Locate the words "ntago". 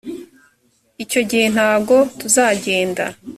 1.53-1.97